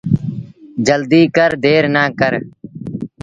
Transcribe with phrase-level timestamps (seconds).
[0.87, 2.33] جلديٚ ڪر دير نا ڪر۔